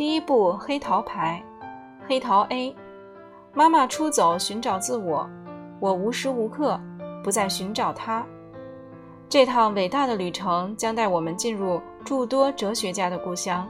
[0.00, 1.44] 第一步，黑桃牌，
[2.08, 2.74] 黑桃 A，
[3.52, 5.28] 妈妈出走寻找自我，
[5.78, 6.80] 我无时无刻
[7.22, 8.24] 不在寻找她。
[9.28, 13.68] 这趟伟大的旅程将带我们进入诸多哲学家的故乡。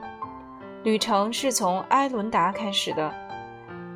[0.84, 3.12] 旅程是从埃伦达开始的，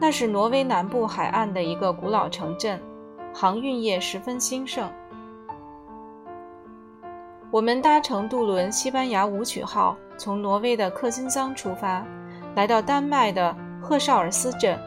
[0.00, 2.82] 那是挪威南部海岸的一个古老城镇，
[3.32, 4.90] 航运业十分兴盛。
[7.52, 12.04] 我们搭乘渡轮“西班牙舞曲号”从挪威的克辛桑出发，
[12.54, 14.78] 来到丹麦的赫绍尔斯镇。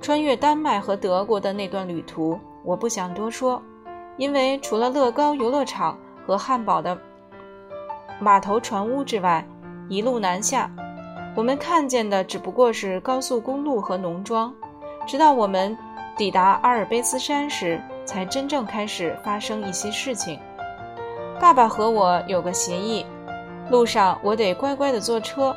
[0.00, 3.60] 穿越丹麦和德国的那段旅途，我不想多说，
[4.18, 6.96] 因为除了乐高游乐场和汉堡的
[8.20, 9.44] 码头船屋之外，
[9.88, 10.70] 一路南下，
[11.34, 14.52] 我们看见的只不过是高速公路和农庄。
[15.06, 15.76] 直到我们
[16.16, 20.38] 抵达阿尔卑斯山时，才真正开始发生一些事情。
[21.40, 23.04] 爸爸和我有个协议，
[23.70, 25.56] 路上我得乖乖地坐车。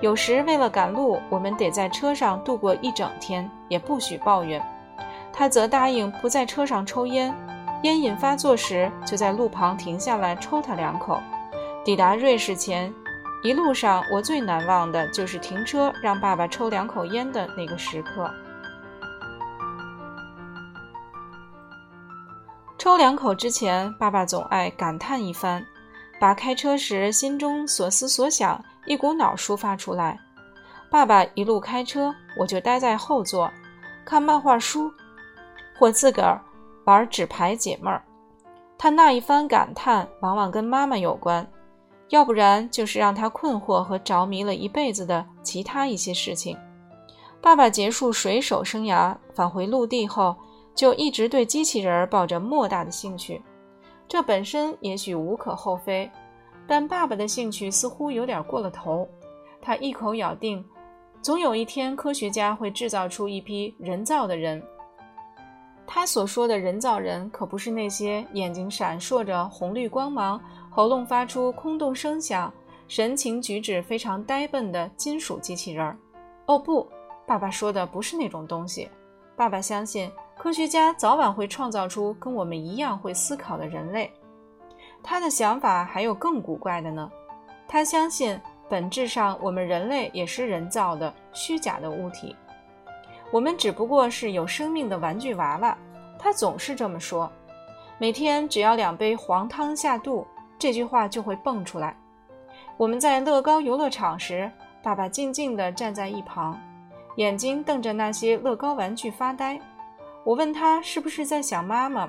[0.00, 4.64] 有时为了赶路，我们得在车上度过一整天，也不许抱怨。
[5.32, 7.34] 他则答应不在车上抽烟，
[7.82, 11.20] 烟瘾发作时就在路旁停下来抽他两口。
[11.84, 12.92] 抵达瑞士前，
[13.42, 18.30] 一路上我最难忘的就是停车让爸爸抽两口烟的那个时刻。
[22.78, 25.64] 抽两口之前，爸爸总爱感叹一番，
[26.20, 30.18] 把开车时心中所思所想一股脑抒发出来。
[30.90, 33.48] 爸爸一路开车，我就待在后座，
[34.04, 34.90] 看漫画书，
[35.78, 36.40] 或自个儿
[36.84, 38.02] 玩纸牌解闷儿。
[38.76, 41.46] 他那一番感叹，往往跟妈妈有关，
[42.08, 46.56] 要不然就是让他困惑和着迷了一辈子的其他一些事情。
[47.40, 50.34] 爸爸结束水手生涯，返回陆地后。
[50.74, 53.42] 就一直对机器人抱着莫大的兴趣，
[54.06, 56.08] 这本身也许无可厚非，
[56.68, 59.08] 但爸爸的兴趣似乎有点过了头。
[59.60, 60.64] 他一口咬定，
[61.22, 64.62] 总有一天科学家会制造出一批人造的人。
[65.86, 70.38] 他所说的人造人，可不是那些眼睛闪烁着红绿光芒、
[70.70, 72.52] 喉咙发出空洞声响、
[72.86, 75.98] 神情举止非常呆笨的金属机器人。
[76.46, 76.86] 哦不，
[77.26, 78.88] 爸爸说的不是那种东西。
[79.34, 80.10] 爸爸相信。
[80.38, 84.08] 科学家早晚会创造出跟我们一样会思考的人类。
[85.08, 87.10] 他的想法还有更古怪的呢。
[87.66, 88.38] 他相信，
[88.68, 92.36] 本质上我们人类也是人造的、虚假的物体。
[93.30, 95.74] 我们只不过是有生命的玩具娃娃。
[96.18, 97.32] 他总是这么说。
[97.96, 100.26] 每天只要两杯黄汤下肚，
[100.58, 101.96] 这句话就会蹦出来。
[102.76, 104.50] 我们在乐高游乐场时，
[104.82, 106.60] 爸爸静静地站在一旁，
[107.16, 109.58] 眼睛瞪着那些乐高玩具发呆。
[110.22, 112.06] 我问他是不是在想妈妈，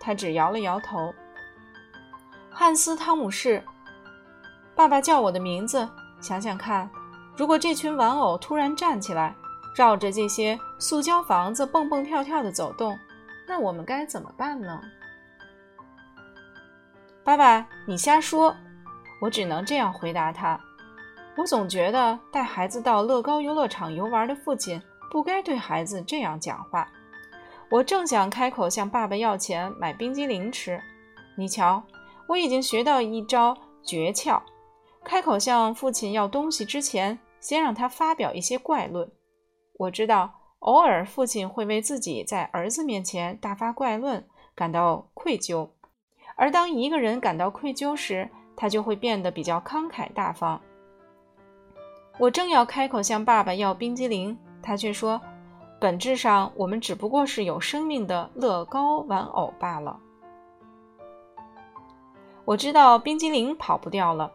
[0.00, 1.14] 他只摇了摇头。
[2.54, 3.62] 汉斯·汤姆士，
[4.74, 5.88] 爸爸叫我的名字。
[6.20, 6.88] 想想看，
[7.36, 9.34] 如果这群玩偶突然站起来，
[9.74, 12.96] 绕着这些塑胶房子蹦蹦跳跳地走动，
[13.48, 14.80] 那我们该怎么办呢？
[17.24, 18.54] 爸爸，你瞎说！
[19.20, 20.60] 我只能这样回答他。
[21.36, 24.80] 我总觉得带孩子到乐高游乐场游玩的父亲
[25.10, 26.86] 不该对孩子这样讲话。
[27.70, 30.80] 我正想开口向爸爸要钱买冰激凌吃，
[31.36, 31.82] 你瞧，
[32.32, 34.40] 我已经学到一招诀窍：
[35.04, 39.06] 开口向父亲要东西之前，先让他发表一些怪论。
[39.74, 45.68] 我知道，偶尔父亲会为自己在儿子面前大发怪论感到愧疚，
[46.34, 50.58] 而当一个人感到愧疚时，他就会变得比较慷慨大方。
[52.18, 55.20] 我正要开口向爸爸要冰激凌，他却说。
[55.78, 60.00] 本质上，我们只不过是有生命的乐高玩偶罢了。
[62.44, 64.30] 我知道冰激凌跑不掉了，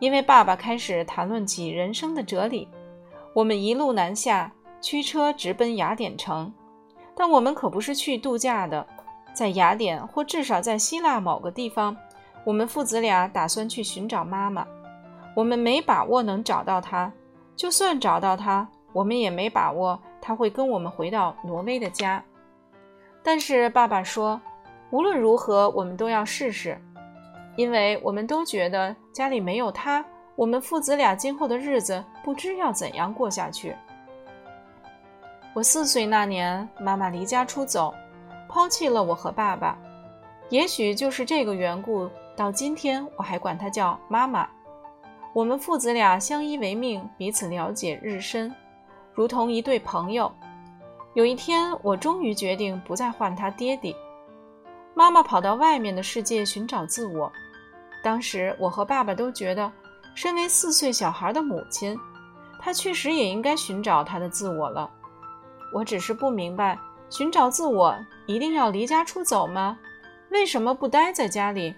[0.00, 2.68] 因为爸爸开始谈论起人生的哲理。
[3.34, 6.52] 我们一路南下，驱车直奔雅典城，
[7.14, 8.86] 但我们可不是去度假的。
[9.32, 11.96] 在雅典，或至少在希腊某个地方，
[12.44, 14.66] 我们父子俩打算去寻找妈妈。
[15.34, 17.10] 我们没把握能找到她，
[17.56, 19.98] 就算找到她，我们也没把握。
[20.20, 22.22] 她会跟我们回到挪威的家，
[23.22, 24.38] 但是爸爸说，
[24.90, 26.78] 无论如何我们都要试试，
[27.56, 30.04] 因为我们都觉得家里没有他，
[30.36, 33.76] 我们父子俩今后的日子不知要怎样过下去。
[35.54, 37.92] 我四岁那年，妈妈离家出走，
[38.48, 39.76] 抛弃了我和爸爸，
[40.48, 44.48] 也许就是这个缘故，到今天我还管她叫妈妈。
[45.34, 48.54] 我们父子俩相依为命，彼此了解日深。
[49.14, 50.32] 如同一对朋友。
[51.14, 53.94] 有一天，我终于决定不再唤他爹地。
[54.94, 57.30] 妈妈跑到外面的世界寻找自我。
[58.02, 59.70] 当时，我和爸爸都觉得，
[60.14, 61.96] 身为四岁小孩的母亲，
[62.58, 64.90] 他确实也应该寻找他的自我了。
[65.72, 66.78] 我只是不明白，
[67.08, 67.96] 寻找自我
[68.26, 69.78] 一定要离家出走吗？
[70.30, 71.74] 为什么不待在家里，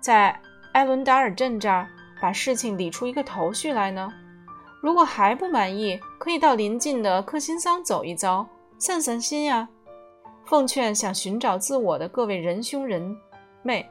[0.00, 0.38] 在
[0.72, 1.88] 埃伦达尔镇这儿
[2.20, 4.12] 把事情理出一个头绪来呢？
[4.80, 8.46] 如果还不满意，可以到邻近的克辛桑走一遭，
[8.78, 9.68] 散散心呀。
[10.44, 13.16] 奉劝想寻找自我的各位仁兄仁
[13.62, 13.88] 妹，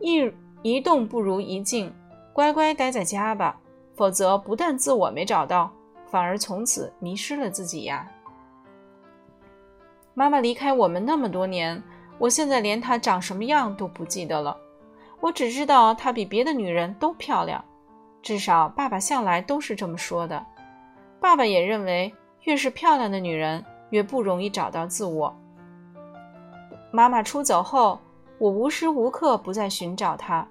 [0.00, 0.32] 一
[0.62, 1.92] 一动不如一静，
[2.32, 3.58] 乖乖待在家吧。
[3.94, 5.70] 否则，不但自我没找到，
[6.06, 8.06] 反而从此迷失了自己呀。
[10.12, 11.82] 妈妈离开我们那么多年，
[12.18, 14.56] 我现在连她长什么样都不记得了。
[15.20, 17.64] 我只知道她比别的女人都漂亮，
[18.22, 20.44] 至少爸爸向来都是这么说的。
[21.20, 25.34] 爸爸也认为，越是漂亮的女人，越不容易找到自我。
[26.92, 27.98] 妈妈出走后，
[28.38, 30.46] 我无时无刻不在寻找她，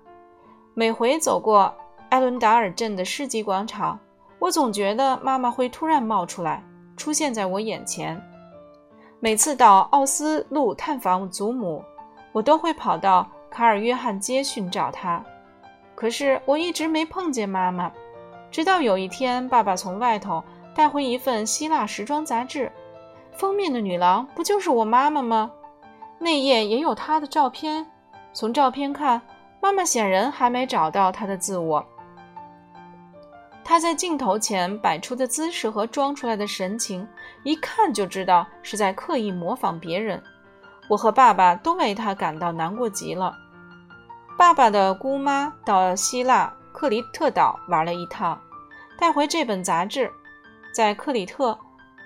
[0.74, 1.74] 每回走过。
[2.10, 4.00] 埃伦达尔镇的世纪广场，
[4.40, 6.64] 我总觉得妈妈会突然冒出来，
[6.96, 8.22] 出现在我眼前。
[9.20, 11.84] 每次到奥斯陆探访祖母，
[12.32, 15.22] 我都会跑到卡尔约翰街寻找她。
[15.96, 17.92] 可是我一直没碰见妈妈，
[18.52, 20.42] 直到有一天，爸爸从外头
[20.76, 22.72] 带回一份希腊时装杂志，
[23.34, 25.52] 封面的女郎不就是我妈妈吗？
[26.20, 27.86] 内页也有他的照片。
[28.34, 29.22] 从照片看，
[29.62, 31.86] 妈妈显然还没找到他的自我。
[33.64, 37.08] 他在镜头前摆出的姿势和装出来的神情，
[37.44, 40.22] 一看就知道是在刻意模仿别人。
[40.88, 43.36] 我和爸爸都为他感到难过极了。
[44.38, 48.40] 爸爸的姑妈到希腊克里特岛玩了一趟，
[49.00, 50.12] 带回这本杂志。
[50.72, 51.58] 在克里特，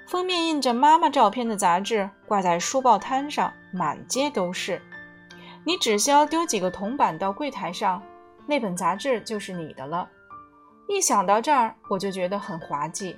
[0.07, 4.79] 封面印着妈妈照片的杂志挂在书报摊上，满街都是。
[5.65, 7.99] 你只需要丢几个铜板到柜台上，
[8.45, 10.07] 那本杂志就是你的了。
[10.87, 13.17] 一想到这儿，我就觉得很滑稽。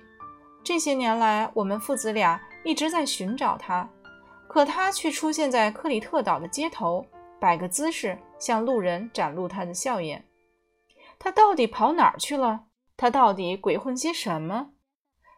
[0.63, 3.85] 这些年来，我们父子俩一直在寻找他，
[4.47, 7.05] 可他却出现在克里特岛的街头，
[7.37, 10.25] 摆个姿势，向路人展露他的笑颜。
[11.19, 12.61] 他到底跑哪儿去了？
[12.95, 14.69] 他到底鬼混些什么？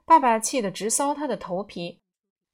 [0.05, 2.02] 爸爸气得直搔他的头皮，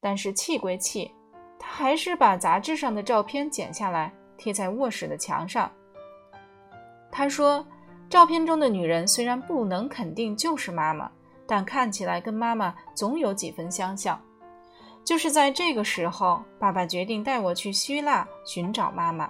[0.02, 1.12] 但是气归气，
[1.58, 5.72] 他还是把杂志上的照片剪下来贴在卧室的墙上。
[7.12, 7.66] 他说。
[8.10, 11.12] 照片中的女人虽然不能肯定就是妈妈，
[11.46, 14.20] 但看起来跟妈妈总有几分相像。
[15.06, 19.30] 就是在这个时候，爸爸决定带我去希腊寻找妈妈。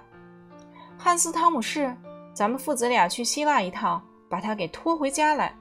[0.96, 1.94] 汉斯·汤姆士，
[2.32, 5.54] 咱们父子俩去希腊一趟，把她给拖回家来。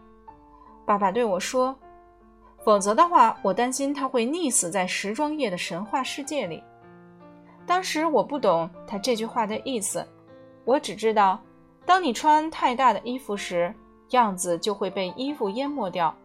[0.85, 1.77] 爸爸对我说
[2.69, 6.63] ：“否则的话，我担心他会溺死在时装业的神话世界里。”
[7.65, 10.07] 当时我不懂他这句话的意思，
[10.65, 11.39] 我只知道。
[11.83, 13.73] 当你穿太大的衣服时，
[14.11, 16.15] 样子就会被衣服淹没掉。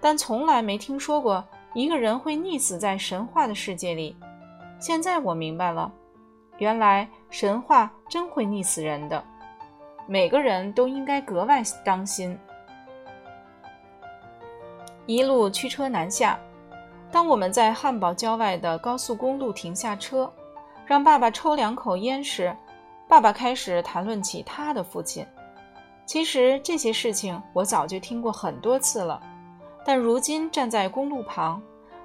[0.00, 4.16] 但从来没听说过一个人会溺死在神话的世界里。
[4.80, 5.92] 现在我明白了，
[6.58, 9.22] 原来神话真会溺死人的。
[10.08, 12.36] 每个人都应该格外当心。
[15.06, 16.36] 一路驱车南下，
[17.12, 20.30] 当我们在汉堡郊外的高速公路停下车，
[20.84, 22.54] 让爸爸抽两口烟时。
[23.08, 25.24] 爸爸开始谈论起他的父亲。
[26.04, 29.20] 其实这些事情我早就听过很多次了，
[29.84, 31.62] 但如今站在公路旁，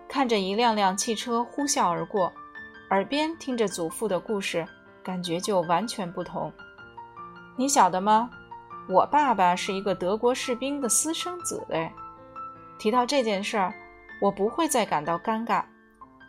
[0.08, 2.32] 看着一辆辆汽车呼啸而过，
[2.92, 4.64] 耳边听着祖父的故事，
[5.04, 6.54] 感觉就完全不同。
[7.58, 8.30] 你晓得吗？
[8.88, 11.92] 我爸爸是一个德国士兵的私生子嘞。
[12.82, 13.72] 提到这件事儿，
[14.20, 15.64] 我不会再感到尴尬，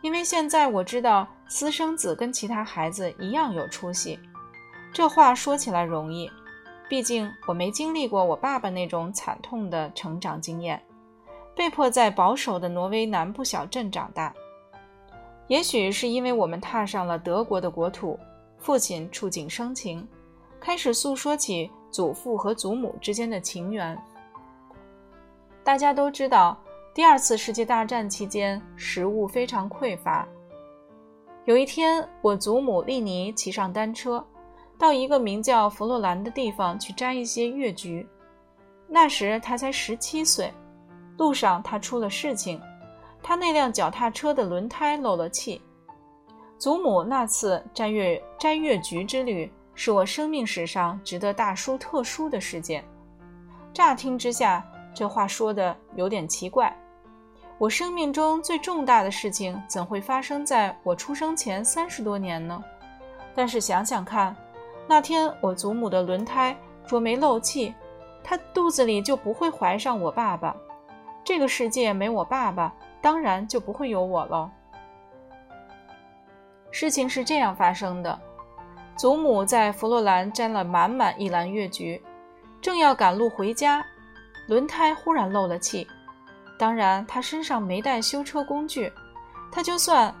[0.03, 4.19] 因为现在我知道私生子跟其他孩子一样有出息。
[4.93, 6.29] 这话说起来容易，
[6.87, 10.79] 毕竟我没经历过我爸爸那种惨痛的成长经验，
[11.55, 14.31] 被迫在保守的挪威南部小镇长大。
[15.47, 18.19] 也许是因为我们踏上了德国的国土，
[18.59, 20.07] 父亲触景生情，
[20.59, 23.97] 开始诉说起祖父和祖母之间的情缘。
[25.63, 26.57] 大家都知道，
[26.93, 30.27] 第二次世界大战期间食物非常匮乏。
[31.45, 34.23] 有一天，我祖母丽妮骑上单车。
[34.77, 38.05] 到一个名叫弗洛兰的地方去摘一些月菊。
[38.87, 40.51] 那时他才十七岁。
[41.17, 42.59] 路上他出了事情，
[43.21, 45.61] 他那辆脚踏车的轮胎漏了气。
[46.57, 52.83] 祖母那次摘月摘月菊之旅，是我生命史上值得大书特书的事件。
[53.71, 56.75] 乍听之下，这话说的有点奇怪。
[57.57, 62.63] 我生命中最重大的事情，怎会发生在我出生前三十多年呢？
[63.33, 64.35] 但是想想看。
[64.85, 67.73] 那天我祖母的轮胎若没漏气，
[68.21, 70.53] 她肚子里就不会怀上我爸爸。
[71.23, 74.51] 这个世界没我爸爸，当然就不会有我了。
[76.69, 78.19] 事情是这样发生的：
[78.97, 82.03] 祖母在佛罗兰摘了满满一篮月菊，
[82.61, 83.85] 正要赶路回家，
[84.47, 85.87] 轮胎忽然漏了气。
[86.57, 88.91] 当然，他身上没带修车工具，
[89.51, 90.13] 他就算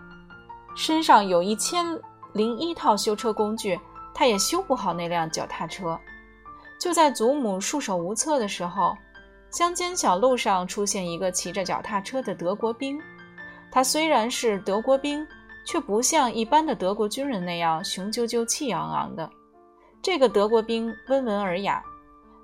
[0.75, 1.85] 身上有一千
[2.33, 3.79] 零一套修车工具，
[4.13, 5.99] 他也修不好那辆脚踏车。
[6.79, 8.95] 就在祖母束手无策的时候，
[9.51, 12.99] 乡间小路上出现一个骑着脚踏车的德国兵。
[13.71, 15.25] 他虽然是德国兵。
[15.65, 19.29] 却不像一般的德国军人那样雄赳赳、气昂昂的。
[20.01, 21.81] 这个德国兵温文尔雅，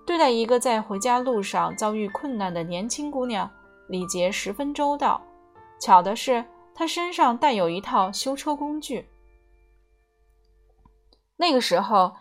[0.09, 3.47] 对待一个在回家路上遭遇困难的年轻姑娘，
[3.89, 5.21] 礼节十分周到。
[5.79, 9.07] 巧的是，他身上带有一套修车工具。
[11.37, 12.11] 那个时候，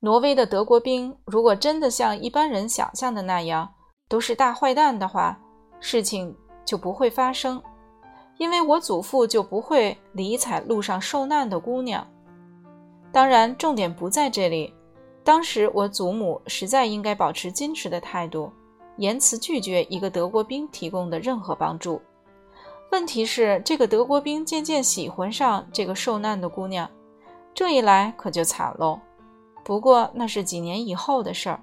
[0.00, 3.74] 挪威的德国兵如果真的像一般人想象的那样
[4.08, 5.38] 都是大坏蛋的话，
[5.78, 7.62] 事情就不会发生。
[8.38, 12.06] 因为我祖父就不会理睬路上受难的姑娘。
[13.12, 14.72] 当然，重点不在这里。
[15.26, 18.48] 当时我祖母实在应该保持矜持的态度，
[18.98, 22.00] 言辞拒绝一个德国兵提供的任何帮助。
[22.92, 26.88] 问题是，这个德国兵渐渐喜欢上这个受难的姑娘，
[27.52, 29.00] 这一来可就惨喽。
[29.64, 31.60] 不过那是几年以后的事儿。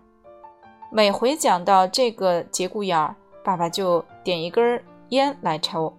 [0.92, 3.16] 每回讲到这个节骨眼儿，
[3.46, 5.96] 爸爸就点一根烟来抽。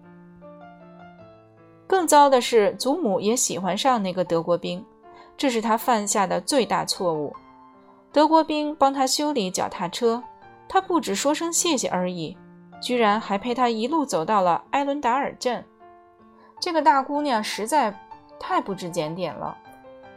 [1.87, 4.85] 更糟的是，祖母也喜欢上那个德国兵，
[5.35, 7.35] 这是他犯下的最大错误。
[8.15, 10.23] 德国兵帮他修理脚踏车，
[10.69, 12.37] 他不只说声谢谢而已，
[12.81, 15.61] 居然还陪他一路走到了埃伦达尔镇。
[16.57, 17.93] 这个大姑娘实在
[18.39, 19.57] 太不知检点了。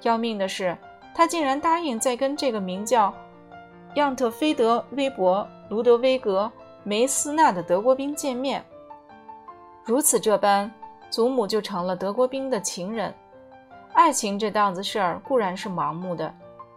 [0.02, 0.78] 要命的是，
[1.12, 3.12] 她竟然答应再跟这个名叫
[3.96, 6.48] 样特菲德威伯卢德威格
[6.84, 8.64] 梅斯纳的德国兵见面。
[9.82, 10.70] 如此这般。
[11.10, 13.12] 祖母就成了德国兵的情人，
[13.94, 16.32] 爱情这档子事儿固然是盲目的，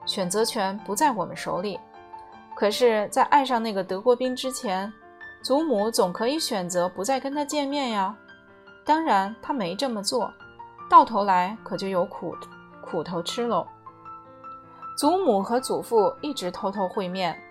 [0.06, 1.80] 选择权不在我们手里。
[2.56, 4.92] 可是，在爱上那个德国兵之前，
[5.42, 8.16] 祖母总可以选择不再跟他见面呀。
[8.86, 10.32] 当然，他没这么做，
[10.90, 12.36] 到头来可就有苦
[12.82, 13.66] 苦头吃喽。
[14.98, 17.42] 祖母和祖父一直偷偷会面，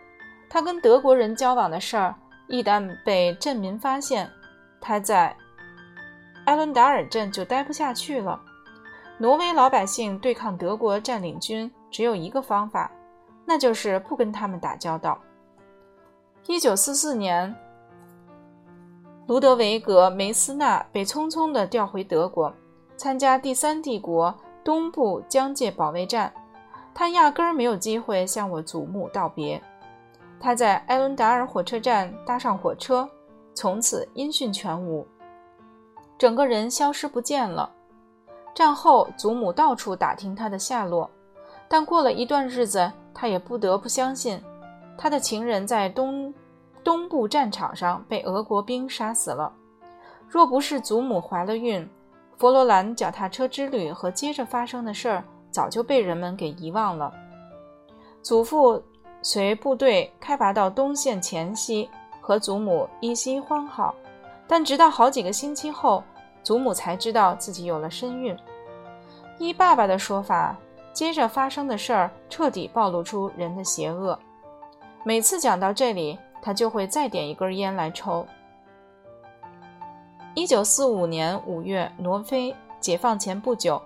[0.49, 2.15] 他跟德国人交往的事儿
[2.47, 4.31] 一旦被镇民发现，
[4.81, 5.37] 他在。
[6.47, 8.41] 埃伦达尔镇就待不下去了。
[9.19, 12.91] 挪威老百姓对抗德国占领军只有一个方法，
[13.45, 15.19] 那就是不跟他们打交道。
[16.47, 17.55] 一九四四年，
[19.27, 22.53] 卢德维格梅斯纳被匆匆地调回德国，
[22.97, 26.33] 参加第三帝国东部疆界保卫战。
[26.93, 29.63] 他压根儿没有机会向我祖母道别。
[30.41, 33.09] 他在埃伦达尔火车站搭上火车，
[33.55, 35.07] 从此音讯全无。
[36.19, 37.71] 整个人消失不见了。
[38.55, 41.09] 战后，祖母到处打听他的下落，
[41.73, 44.43] 但过了一段日子，他也不得不相信，
[44.99, 46.35] 他的情人在东
[46.83, 49.53] 东部战场上被俄国兵杀死了。
[50.29, 51.89] 若不是祖母怀了孕，
[52.37, 57.13] 佛罗兰脚踏车之旅和接着发生的事儿早就被人们给遗忘了。
[58.21, 58.83] 祖父
[59.23, 61.89] 随部队开拔到东线前夕，
[62.21, 63.95] 和祖母依稀欢好。
[64.49, 66.03] 但直到好几个星期后，
[66.43, 68.37] 祖母才知道自己有了身孕。
[69.39, 70.57] 依爸爸的说法，
[70.93, 74.19] 接着发生的事儿彻底暴露出人的邪恶。
[75.05, 78.27] 每次讲到这里，他就会再点一根烟来抽。
[80.35, 83.81] 一九四五年五月，挪威解放前不久，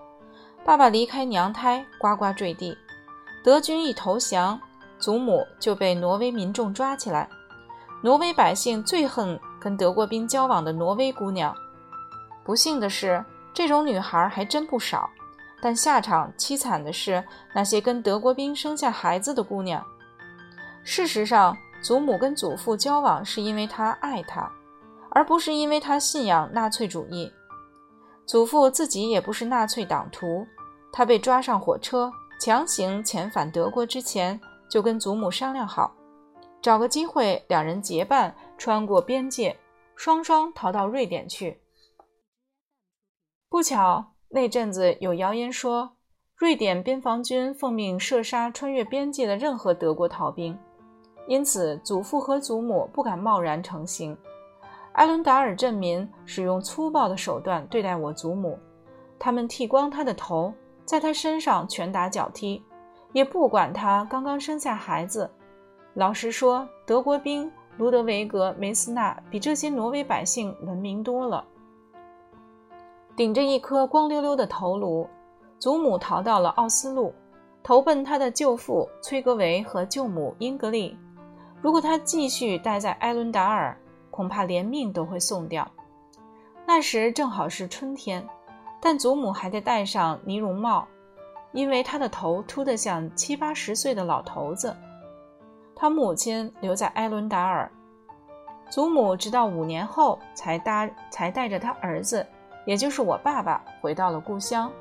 [0.63, 2.77] 爸爸离开娘胎，呱呱坠地。
[3.43, 4.59] 德军一投降，
[4.99, 7.29] 祖母就被挪威民众抓起来。
[8.01, 9.39] 挪威百姓最恨。
[9.57, 11.51] 跟德国兵交往的挪威姑娘，
[12.43, 15.09] 不幸的是，这种女孩还真不少。
[15.61, 19.83] 但下场凄惨的是那些跟德国兵生下孩子的姑娘。
[20.83, 24.51] 事实上，祖母跟祖父交往是因为他爱他，
[25.11, 27.31] 而不是因为他信仰纳粹主义。
[28.25, 30.45] 祖父自己也不是纳粹党徒，
[30.91, 35.95] 他被抓上火车，强行遣返德国之前，就跟祖母商量好。
[36.61, 39.55] 找个机会，两人结伴穿过边界，
[39.95, 41.61] 双双逃到瑞典去。
[43.47, 45.89] 不巧，那阵子有谣言说，
[46.35, 50.59] 瑞典边防军奉命射杀穿越边界的任何德国逃兵，
[51.25, 54.17] 因此祖父和祖母不敢贸然成行。
[54.95, 58.59] 埃伦达尔镇民使用粗暴的手段对待我祖母，
[59.17, 62.61] 他们剃光她的头，在她身上拳打脚踢，
[63.13, 65.31] 也不管她刚刚生下孩子。
[65.93, 71.41] 老实说，德国兵卢德维格·梅斯纳比这些挪威百姓文明多了。
[73.15, 75.07] 顶着一颗光溜溜的头颅，
[75.57, 77.13] 祖母逃到了奥斯陆，
[77.63, 80.97] 投奔他的舅父崔格维和舅母英格丽。
[81.61, 83.77] 如果他继续待在埃伦达尔，
[84.11, 85.65] 恐怕连命都会送掉。
[86.67, 88.27] 那时正好是春天，
[88.81, 90.85] 但祖母还得戴上呢绒帽，
[91.53, 94.75] 因为她的头秃得像七八十岁的老头子。
[95.73, 97.71] 他母亲留在埃伦达尔，
[98.69, 102.25] 祖母直到五年后才搭才带着他儿子。
[102.65, 104.71] 也就是我爸爸回到了故乡，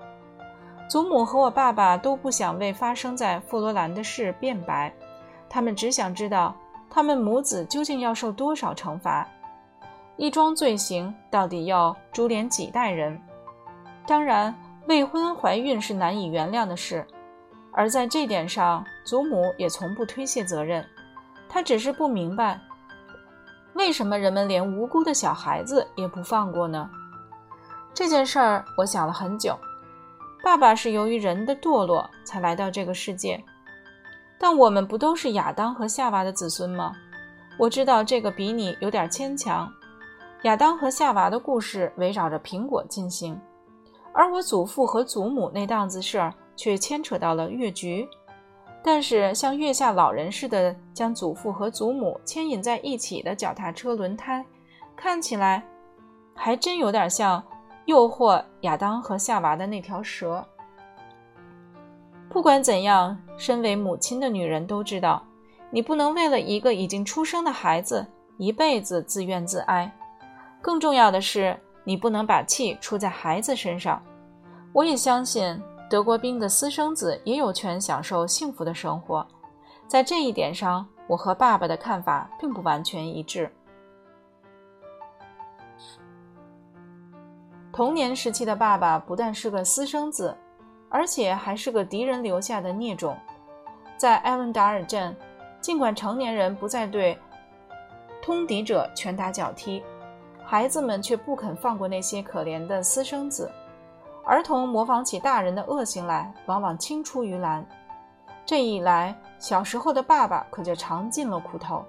[0.89, 4.93] 祖母和我爸爸都不想为发生在富罗兰的事辩白，
[5.49, 6.55] 他们只想知道
[6.89, 9.29] 他们母子究竟要受多少惩罚，
[10.17, 13.21] 一桩罪行到底要株连几代人。
[14.07, 14.55] 当然，
[14.87, 17.07] 未婚怀孕是难以原谅的事，
[17.73, 20.85] 而在这点上，祖母也从不推卸责任，
[21.49, 22.61] 她只是不明白，
[23.75, 26.91] 为什么人们连无辜的小孩子也不放过呢？
[27.95, 29.57] 这件事儿我想了很久。
[30.43, 33.43] 爸爸是由于人的堕落才来到这个世界，
[34.39, 36.93] 但我们不都是亚当和夏娃的子孙吗？
[37.57, 39.73] 我知道这个比拟有点牵强。
[40.43, 43.41] 亚当和夏娃的故事围绕着苹果进行，
[44.13, 48.07] 而我祖父和祖母那档子事儿却牵扯到了月菊。
[48.83, 54.45] 但是像月下老人似的将祖父和祖母牵引在一起的脚踏车轮胎，
[54.95, 55.65] 看起来
[56.35, 57.43] 还真有点像。
[57.87, 60.45] 诱惑亚当和夏娃的那条蛇。
[62.29, 65.23] 不管怎样，身为母亲的女人都知道，
[65.71, 68.05] 你不能为了一个已经出生的孩子
[68.39, 69.91] 一辈子自怨自哀。
[70.61, 74.03] 更重要的是，你不能把气出在孩子身上。
[74.73, 79.25] 我也相信德国兵的私生子也有权享受幸福的生活。
[79.87, 83.53] 在这一点上，我和爸爸的看法并不完全一致。
[87.75, 90.33] 童年时期的爸爸不但是个私生子，
[90.89, 93.17] 而且还是个敌人留下的孽种。
[93.97, 95.13] 在埃伦达尔镇，
[95.61, 97.19] 尽管成年人不再对
[98.23, 99.83] 通敌者拳打脚踢，
[100.45, 103.51] 孩子们却不肯放过那些可怜的私生子。
[104.25, 107.67] 儿童模仿起大人的恶行来，往往青出于蓝。
[108.47, 111.85] 这一来，小时候的爸爸可就尝尽了苦头。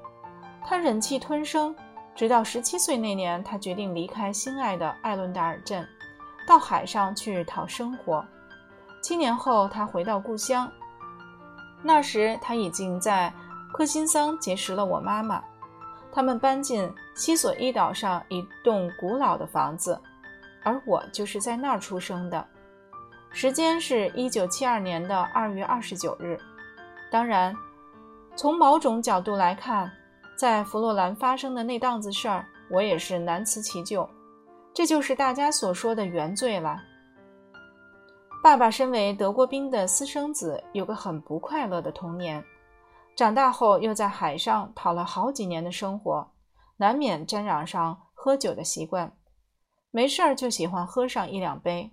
[0.65, 1.75] 他忍气吞声。
[2.15, 5.85] 直到十七岁那年，他决定离开心爱的艾伦达尔镇，
[6.47, 8.25] 到海上去讨生活。
[9.01, 10.71] 七年后，他回到故乡。
[11.83, 13.31] 那时，他已经在
[13.73, 15.43] 克辛桑结识了我妈妈。
[16.09, 19.99] 他们搬进西索伊岛上一栋古老的房子，
[20.63, 22.47] 而我就是在那儿出生的。
[23.31, 26.39] 时间是一九七二年的二月二十九日。
[27.11, 27.53] 当然，
[28.37, 29.91] 从某种角度来看。
[30.37, 34.09] 在弗洛兰发生的那档子事儿，我也是难辞其咎，
[34.73, 36.81] 这就是大家所说的原罪了。
[38.43, 42.43] 爸爸身为德国兵的私生子，有个很不快乐的童年，
[43.15, 46.27] 长大后又在海上讨了好几年的生活，
[46.77, 49.11] 难免沾染上喝酒的习惯，
[49.89, 51.89] 没事儿就喜欢喝上一两杯。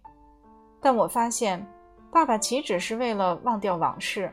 [0.81, 1.65] 但我发现，
[2.11, 4.31] 爸爸岂止是为了忘掉往事，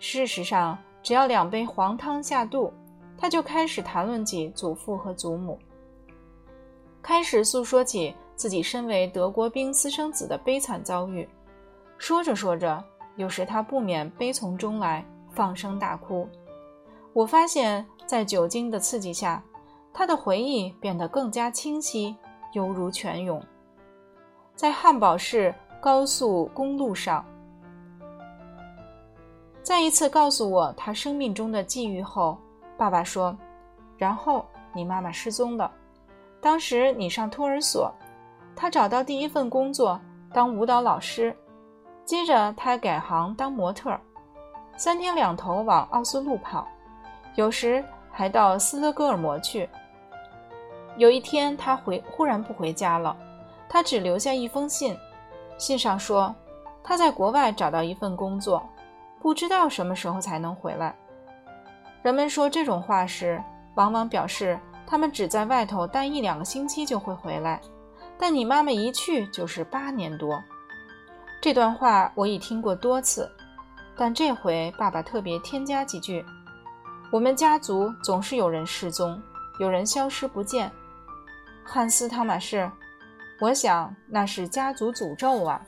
[0.00, 2.72] 事实上，只要两杯黄汤下肚。
[3.20, 5.58] 他就开始谈论起祖父和祖母，
[7.02, 11.28] 开始诉说起自己身为德国兵私生子的悲惨遭遇。
[11.98, 12.82] 说着说着，
[13.16, 16.26] 有时他不免悲从中来，放声大哭。
[17.12, 19.44] 我发现，在酒精的刺激下，
[19.92, 22.16] 他的回忆变得更加清晰，
[22.54, 23.44] 犹如泉涌。
[24.56, 27.22] 在汉堡市高速公路上，
[29.62, 32.38] 再一次告诉我他生命中的际遇后。
[32.80, 33.36] 爸爸说
[33.98, 35.70] ：“然后你妈妈失踪了。
[36.40, 37.92] 当时你上托儿所，
[38.56, 40.00] 她找到第一份工作
[40.32, 41.36] 当舞蹈老师，
[42.06, 43.94] 接着她改行当模特，
[44.78, 46.66] 三天两头往奥斯陆跑，
[47.34, 49.68] 有时还到斯德哥尔摩去。
[50.96, 53.14] 有一天她回忽然不回家了，
[53.68, 54.96] 她只留下一封信，
[55.58, 56.34] 信上说
[56.82, 58.66] 她在国外找到一份工作，
[59.20, 60.96] 不知道什么时候才能回来。”
[62.02, 63.42] 人们说这种话时，
[63.74, 67.60] 往往表示他们只在外头待一两个星期就会回来，
[68.18, 70.42] 但你妈妈一去就是八年多。
[71.42, 73.30] 这段话我已听过多次，
[73.96, 76.24] 但这回爸爸特别添加几句
[77.12, 79.22] ：“我们家族总是有人失踪，
[79.58, 80.70] 有人消失不见。”
[81.64, 82.70] 汉斯·汤马士，
[83.40, 85.60] 我想那是家族诅咒啊。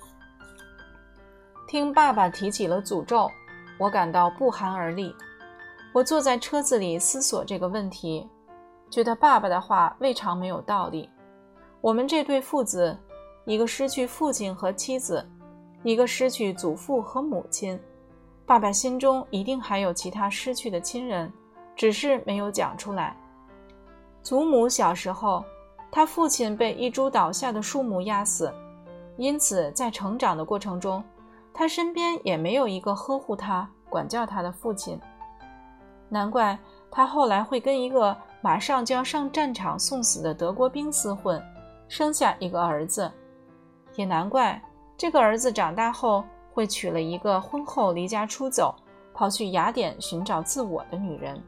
[1.69, 3.31] 听爸爸提起了诅咒，
[3.79, 5.15] 我感到不寒而栗。
[5.93, 8.27] 我坐在车子里思索这个问题，
[8.89, 11.09] 觉得爸爸的话未尝没有道理。
[11.83, 12.97] 我们这对父子，
[13.45, 15.29] 一个失去父亲和妻子，
[15.83, 17.79] 一个失去祖父和母亲。
[18.47, 21.31] 爸爸心中一定还有其他失去的亲人，
[21.77, 23.15] 只是没有讲出来。
[24.23, 25.45] 祖母小时候，
[25.91, 28.51] 他父亲被一株倒下的树木压死，
[29.19, 31.05] 因此在成长的过程中，
[31.53, 34.99] 他身边也没有一个呵护他、管教他的父亲。
[36.13, 36.59] 难怪
[36.91, 41.43] 他后来会跟一个马上就要上战场送死的德国兵厮混。
[41.89, 43.11] 生下一个儿子，
[43.97, 44.61] 也难怪
[44.97, 46.23] 这个儿子长大后
[46.53, 48.75] 会娶了一个婚后离家出走、
[49.15, 51.43] 跑去雅典寻找自我的女人。